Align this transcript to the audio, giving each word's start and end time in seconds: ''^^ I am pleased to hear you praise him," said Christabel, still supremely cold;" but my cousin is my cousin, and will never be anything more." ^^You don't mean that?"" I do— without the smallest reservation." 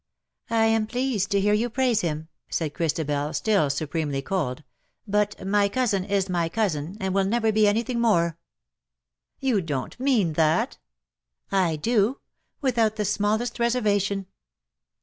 ''^^ 0.51 0.55
I 0.55 0.65
am 0.65 0.87
pleased 0.87 1.29
to 1.29 1.39
hear 1.39 1.53
you 1.53 1.69
praise 1.69 2.01
him," 2.01 2.27
said 2.49 2.73
Christabel, 2.73 3.35
still 3.35 3.69
supremely 3.69 4.23
cold;" 4.23 4.63
but 5.17 5.45
my 5.45 5.69
cousin 5.69 6.05
is 6.05 6.27
my 6.27 6.49
cousin, 6.49 6.97
and 6.99 7.13
will 7.13 7.23
never 7.23 7.51
be 7.51 7.67
anything 7.67 7.99
more." 7.99 8.35
^^You 9.43 9.63
don't 9.63 9.99
mean 9.99 10.33
that?"" 10.33 10.79
I 11.69 11.75
do— 11.75 12.17
without 12.63 12.95
the 12.95 13.05
smallest 13.05 13.59
reservation." 13.59 14.25